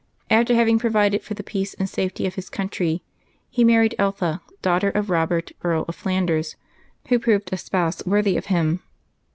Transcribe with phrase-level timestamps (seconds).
[0.31, 3.03] After having provided for the peace and safety of his country,
[3.51, 6.55] he married Eltha, daugh ter of Eobert, Earl of Flanders,
[7.09, 8.81] who proved a spouse worthy of him.